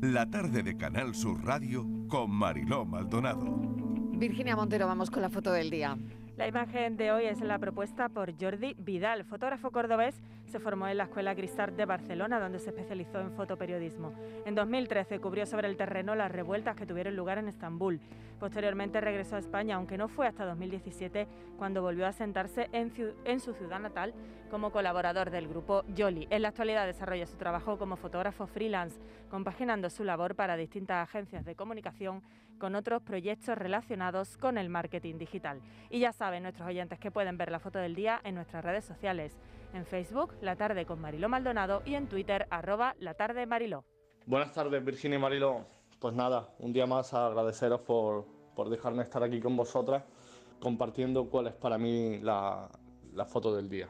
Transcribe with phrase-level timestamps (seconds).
[0.00, 3.58] La tarde de Canal Sur Radio con Mariló Maldonado.
[4.12, 5.96] Virginia Montero, vamos con la foto del día.
[6.36, 10.14] La imagen de hoy es la propuesta por Jordi Vidal, fotógrafo cordobés.
[10.48, 14.14] Se formó en la Escuela Cristart de Barcelona, donde se especializó en fotoperiodismo.
[14.46, 18.00] En 2013 cubrió sobre el terreno las revueltas que tuvieron lugar en Estambul.
[18.40, 22.92] Posteriormente regresó a España, aunque no fue hasta 2017 cuando volvió a sentarse en,
[23.24, 24.14] en su ciudad natal
[24.50, 26.26] como colaborador del grupo Yoli.
[26.30, 28.98] En la actualidad desarrolla su trabajo como fotógrafo freelance,
[29.30, 32.22] compaginando su labor para distintas agencias de comunicación
[32.58, 35.60] con otros proyectos relacionados con el marketing digital.
[35.90, 38.84] Y ya saben nuestros oyentes que pueden ver la foto del día en nuestras redes
[38.84, 39.36] sociales,
[39.72, 43.84] en Facebook, La Tarde con Mariló Maldonado y en Twitter, arroba La Tarde Mariló.
[44.26, 45.66] Buenas tardes, Virginia y Mariló.
[45.98, 50.04] Pues nada, un día más agradeceros por, por dejarme estar aquí con vosotras
[50.60, 52.68] compartiendo cuál es para mí la,
[53.14, 53.88] la foto del día.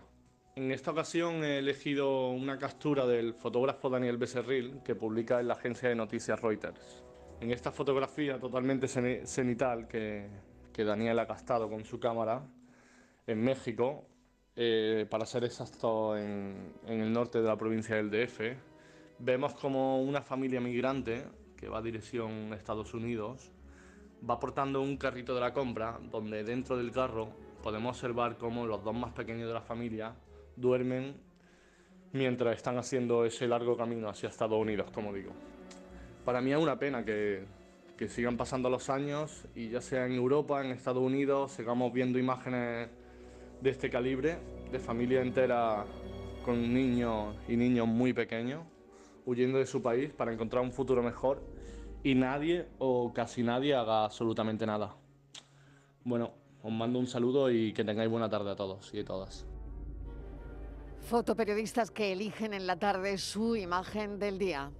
[0.57, 5.55] En esta ocasión he elegido una captura del fotógrafo Daniel Becerril que publica en la
[5.55, 7.05] agencia de noticias Reuters.
[7.41, 10.29] En esta fotografía totalmente cenital que,
[10.73, 12.43] que Daniel ha gastado con su cámara
[13.27, 14.05] en México,
[14.61, 18.41] eh, para ser exacto en, en, el norte de la provincia del DF,
[19.21, 21.25] vemos como una familia migrante
[21.57, 23.53] que va a dirección Estados Unidos
[24.29, 27.29] va portando un carrito de la compra donde dentro del carro
[27.63, 30.15] podemos observar cómo los dos más pequeños de la familia
[30.57, 31.15] duermen
[32.13, 35.31] mientras están haciendo ese largo camino hacia Estados Unidos, como digo.
[36.25, 37.45] Para mí es una pena que,
[37.97, 42.19] que sigan pasando los años y ya sea en Europa, en Estados Unidos, sigamos viendo
[42.19, 42.89] imágenes
[43.61, 44.39] de este calibre,
[44.71, 45.85] de familia entera
[46.45, 48.65] con niños y niños muy pequeños,
[49.27, 51.43] huyendo de su país para encontrar un futuro mejor
[52.03, 54.97] y nadie o casi nadie haga absolutamente nada.
[56.05, 59.47] Bueno, os mando un saludo y que tengáis buena tarde a todos y a todas.
[61.01, 64.71] Fotoperiodistas que eligen en la tarde su imagen del día.